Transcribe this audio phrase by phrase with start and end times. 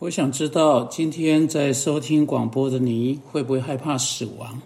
[0.00, 4.62] 我想知道今天在收听广播的你会不会害怕死亡？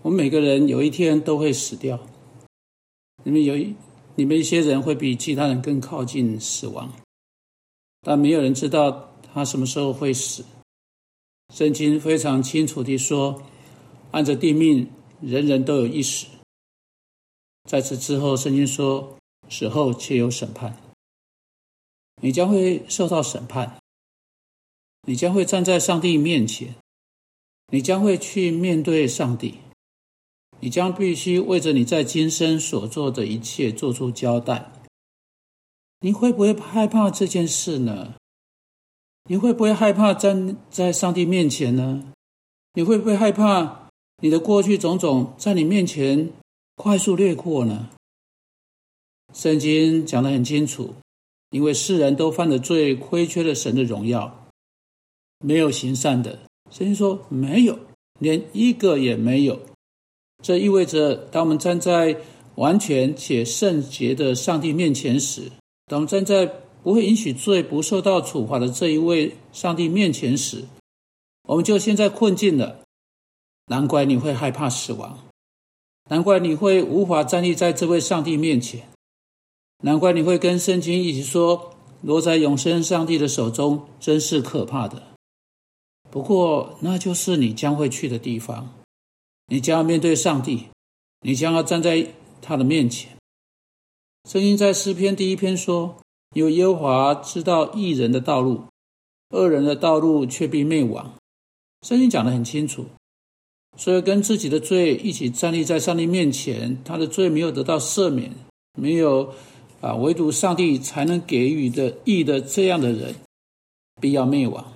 [0.00, 2.00] 我们每个人有一天都会死掉。
[3.24, 3.74] 你们有一，
[4.14, 6.90] 你们一些人会比其他人更靠近死亡，
[8.00, 10.46] 但没有人知道他什么时候会死。
[11.52, 13.42] 圣经非常清楚地说
[14.12, 14.90] ：“按着定命，
[15.20, 16.26] 人人都有一死。”
[17.68, 19.18] 在此之后，圣经说
[19.50, 20.74] ：“死后且有审判。”
[22.22, 23.79] 你将会受到审判。
[25.06, 26.74] 你将会站在上帝面前，
[27.72, 29.54] 你将会去面对上帝，
[30.60, 34.72] 你将必须为着你在今生所做的一切做出交代。
[36.00, 38.14] 你会不会害怕这件事呢？
[39.24, 42.12] 你会不会害怕站在上帝面前呢？
[42.74, 43.88] 你会不会害怕
[44.22, 46.32] 你的过去种种在你面前
[46.76, 47.90] 快速掠过呢？
[49.34, 50.94] 圣经讲得很清楚，
[51.50, 54.39] 因为世人都犯了罪，亏缺了神的荣耀。
[55.40, 56.38] 没有行善的，
[56.70, 57.78] 圣经说没有，
[58.18, 59.58] 连一个也没有。
[60.42, 62.16] 这意味着，当我们站在
[62.56, 65.50] 完全且圣洁的上帝面前时，
[65.86, 66.46] 当我们站在
[66.82, 70.64] 不会允许罪不受到处罚的这一位上帝面前时，
[71.48, 72.80] 我们就现在困境了。
[73.66, 75.18] 难怪你会害怕死亡，
[76.10, 78.88] 难怪你会无法站立在这位上帝面前，
[79.82, 85.09] 难怪你会跟圣经一起说：落在永生上帝的手中，真是可怕的。
[86.10, 88.74] 不过，那就是你将会去的地方。
[89.46, 90.66] 你将要面对上帝，
[91.20, 92.06] 你将要站在
[92.40, 93.16] 他的面前。
[94.28, 95.96] 圣经在诗篇第一篇说
[96.34, 98.64] ：“有耶和华知道义人的道路，
[99.30, 101.14] 恶人的道路却必灭亡。”
[101.82, 102.86] 圣经讲得很清楚，
[103.76, 108.30] 所以跟自己的罪一起站立在上帝面前，他的罪没有得到赦免，
[108.78, 109.32] 没有
[109.80, 113.14] 啊，唯独上帝才能给予的义的这样的人，
[114.00, 114.72] 必要灭亡。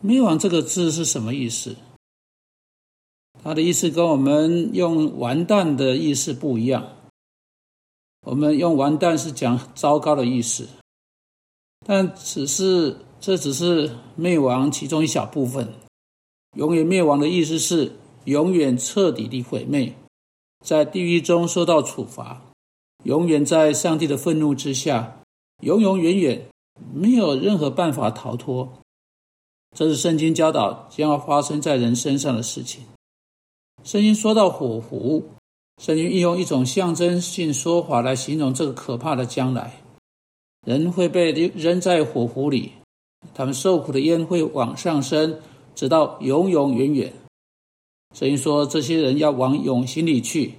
[0.00, 1.76] 灭亡这个字是什么意思？
[3.42, 6.96] 它的意思跟我们用“完蛋”的意思不一样。
[8.26, 10.68] 我们用“完蛋”是讲糟糕的意思，
[11.86, 15.72] 但只是这只是灭亡其中一小部分。
[16.56, 17.92] 永远灭亡的意思是
[18.24, 19.94] 永远彻底的毁灭，
[20.64, 22.42] 在地狱中受到处罚，
[23.04, 25.20] 永远在上帝的愤怒之下，
[25.62, 26.48] 永永远远
[26.92, 28.78] 没有任何办法逃脱。
[29.76, 32.82] 这是圣经教导将要发生在人身上的事情。
[33.84, 35.22] 圣经说到火湖，
[35.76, 39.82] 圣经运用一种象征性说法来形容这个可怕的将来。
[40.66, 42.72] 人会被扔在火湖里，
[43.34, 45.38] 他们受苦的烟会往上升，
[45.74, 47.12] 直到永永远远。
[48.14, 50.54] 圣经说这些人要往永刑里去，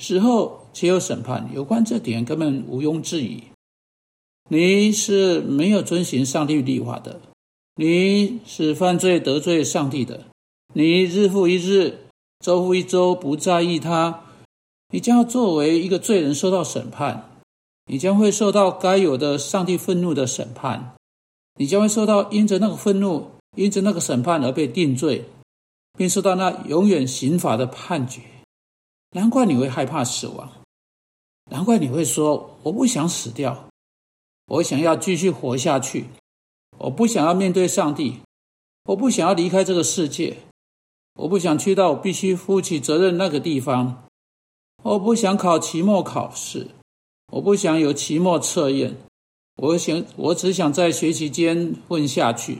[0.00, 1.50] 死后且有审判。
[1.52, 3.42] 有关这点根本毋庸置疑。
[4.48, 7.20] 你是没有遵循上帝律法的。
[7.80, 10.24] 你是犯罪得罪上帝的，
[10.74, 12.08] 你日复一日、
[12.40, 14.24] 周复一周不在意他，
[14.88, 17.30] 你将要作为一个罪人受到审判，
[17.86, 20.96] 你将会受到该有的上帝愤怒的审判，
[21.54, 25.26] 你将会受到因着那个愤怒、因着那个审判而被定罪，
[25.96, 28.22] 并受到那永远刑罚的判决。
[29.12, 30.50] 难怪你会害怕死亡，
[31.48, 33.68] 难怪你会说：“我不想死掉，
[34.46, 36.06] 我想要继续活下去。”
[36.78, 38.18] 我不想要面对上帝，
[38.84, 40.36] 我不想要离开这个世界，
[41.16, 44.04] 我不想去到我必须负起责任那个地方，
[44.84, 46.68] 我不想考期末考试，
[47.32, 48.96] 我不想有期末测验，
[49.56, 52.58] 我想我只想在学期间混下去。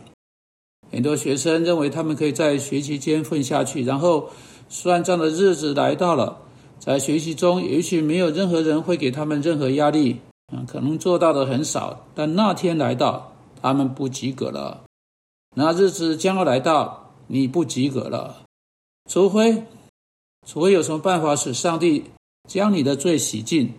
[0.91, 4.31] 很多学生认为他们可以在学期间混下去，然后
[4.69, 6.39] 算账的日子来到了，
[6.81, 10.21] 在学习中也许没有任何人会给他们任何压力，
[10.53, 13.33] 嗯，可能做到的很少，但那天来到。
[13.61, 14.85] 他们不及格了，
[15.57, 18.43] 那日子将要来到，你不及格了。
[19.11, 19.65] 除非，
[20.47, 22.05] 除非有什么办法使上帝
[22.49, 23.75] 将你的罪洗净，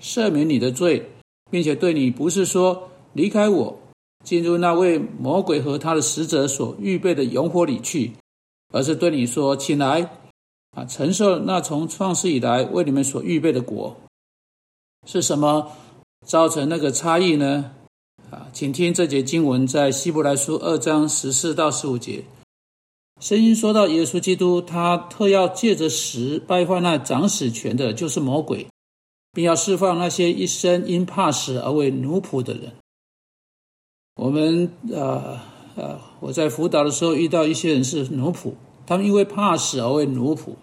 [0.00, 1.10] 赦免你的罪，
[1.50, 3.78] 并且对你不是说离开我，
[4.24, 8.12] 进入那位魔鬼和他的使者所预备的永火里去，
[8.72, 10.10] 而是对你说，请来
[10.72, 13.96] 啊，承受那从创世以来为你们所预备的果。
[15.06, 15.70] 是什么
[16.26, 17.75] 造成那个差异呢？
[18.56, 22.24] 请听这节经文，在希伯来书二章十四到十五节，
[23.20, 28.66] 声音说到耶稣基督，他特要借着死败坏那掌死权的，就是魔鬼，
[29.34, 32.72] 并要释放那些一生因怕死而为奴仆的人。
[34.14, 35.38] 我们呃
[35.76, 38.54] 呃，我在辅导的时候遇到一些人是奴仆，
[38.86, 40.54] 他们因为怕死而为奴仆。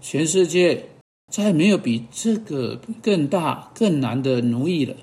[0.00, 0.88] 全世界
[1.30, 4.96] 再没有比这个更大更难的奴役了。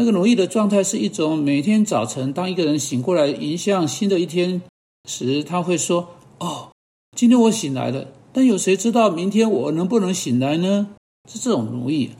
[0.00, 4.62] 那个奴役的状态是一种每天早晨，当一个人醒过来迎向新的一天
[5.06, 6.08] 时，他会说
[6.40, 6.70] ：“哦，
[7.14, 10.88] 今天我醒来了。”但有谁知道明天我能不能醒来呢？
[11.30, 12.12] 是这种奴役。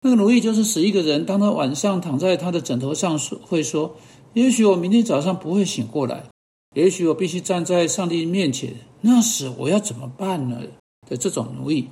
[0.00, 3.94] 那个奴役就是使一个人，当他晚上躺在他的枕头上，说会说
[4.34, 6.24] ：“也许我明天早上不会醒过来，
[6.74, 10.60] 也许我必须站在上帝面前，那时我要怎么办呢？”
[11.08, 11.88] 的这种奴役，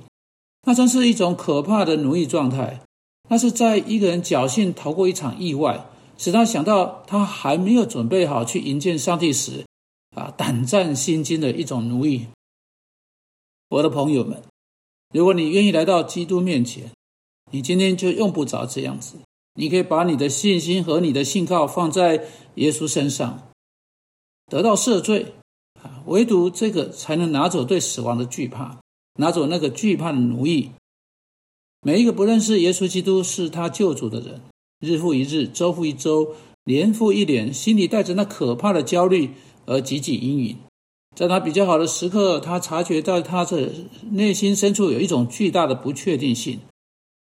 [0.67, 2.81] 那真是一种可怕的奴役状态。
[3.27, 5.85] 那是在一个人侥幸逃过一场意外，
[6.17, 9.65] 使他想到他还没有准备好去迎接上帝时，
[10.15, 12.27] 啊，胆战心惊的一种奴役。
[13.69, 14.43] 我的朋友们，
[15.13, 16.91] 如果你愿意来到基督面前，
[17.51, 19.15] 你今天就用不着这样子。
[19.55, 22.25] 你可以把你的信心和你的信靠放在
[22.55, 23.47] 耶稣身上，
[24.47, 25.33] 得到赦罪
[25.81, 26.03] 啊！
[26.05, 28.79] 唯独这个才能拿走对死亡的惧怕，
[29.15, 30.71] 拿走那个惧怕的奴役。
[31.85, 34.41] 每一个不认识耶稣基督是他救主的人，
[34.79, 36.33] 日复一日，周复一周，
[36.63, 39.29] 年复一年，心里带着那可怕的焦虑
[39.67, 40.57] 而汲汲营营。
[41.15, 43.69] 在他比较好的时刻，他察觉到他的
[44.09, 46.59] 内心深处有一种巨大的不确定性，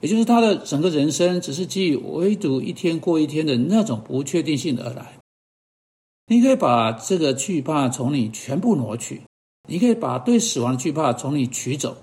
[0.00, 5.14] 也就是他的整个人生只是基于唯独一天过一天的那种不确定性而来。
[6.28, 9.22] 你可以把这个惧怕从你全部挪去，
[9.68, 11.96] 你可以把对死亡的惧怕从你取走，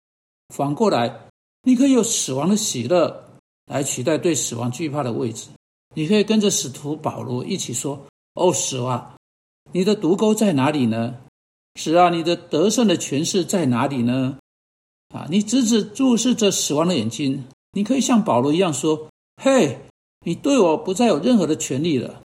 [0.53, 1.29] 反过来。
[1.63, 5.47] 你可以用死亡的喜乐来取代对死亡惧怕的位置。
[5.95, 8.05] 你可以跟着使徒保罗一起说
[8.35, 9.15] ：“哦，死啊，
[9.71, 11.15] 你的毒钩在哪里呢？
[11.79, 14.37] 死啊，你的得胜的权势在哪里呢？”
[15.13, 17.45] 啊，你直直注视着死亡的眼睛。
[17.71, 19.07] 你可以像保罗一样说
[19.41, 19.79] ：“嘿，
[20.25, 22.21] 你对我不再有任何的权利了。”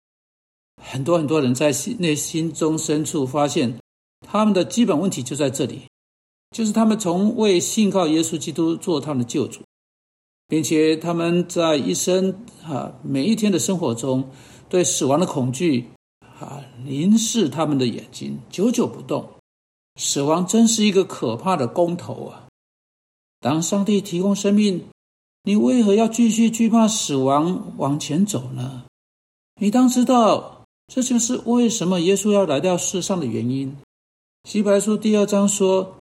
[0.83, 3.79] 很多很多人在心内心中深处发现，
[4.27, 5.83] 他们的基本问题就在这里。
[6.53, 9.63] 就是他们从未信靠耶稣基督做他们的救主，
[10.47, 14.29] 并且他们在一生啊每一天的生活中，
[14.69, 15.89] 对死亡的恐惧
[16.21, 19.27] 啊凝视他们的眼睛，久久不动。
[19.99, 22.49] 死亡真是一个可怕的工头啊！
[23.41, 24.85] 当上帝提供生命，
[25.45, 28.85] 你为何要继续惧怕死亡往前走呢？
[29.59, 33.75] 你当知道，这就是为什么耶稣要来到世上的原因。
[34.45, 35.97] 希伯来书第二章说。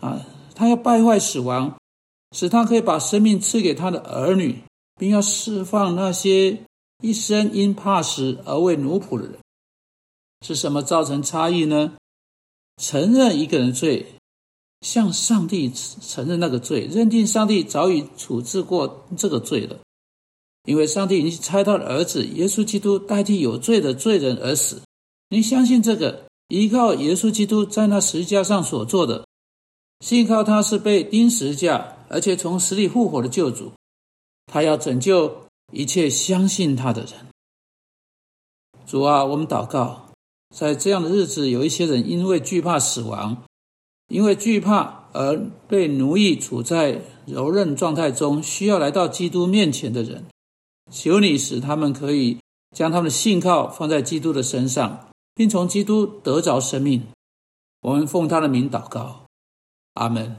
[0.00, 0.24] 啊，
[0.54, 1.76] 他要败坏死亡，
[2.32, 4.62] 使他可以把生命赐给他的儿女，
[4.96, 6.64] 并要释放那些
[7.02, 9.38] 一生因怕死而为奴仆的人。
[10.46, 11.94] 是什么造成差异呢？
[12.80, 14.06] 承认一个人罪，
[14.82, 19.76] 向上帝承认那个罪，认定上帝早已处置过这个罪了，
[20.64, 24.80] 因为上帝已经差他的儿子耶稣基督代替有罪的罪人而死。
[25.28, 26.26] 你相信这个？
[26.48, 29.26] 依靠耶稣基督在那十字架上所做的。
[30.00, 33.72] 信靠他是被钉十字架，而且从死里复活的救主。
[34.46, 37.12] 他要拯救一切相信他的人。
[38.86, 40.06] 主啊，我们祷告，
[40.54, 43.44] 在这样的日子，有一些人因为惧怕死亡，
[44.06, 45.36] 因为惧怕而
[45.68, 50.24] 被奴役，处在柔韧状态中，需要来到基督面前的人，
[50.90, 52.38] 求你使他们可以
[52.74, 57.02] 将他们的信靠放在基督的身上，并从基督得着生命。
[57.82, 59.27] 我们奉他的名祷告。
[59.98, 60.36] Amen.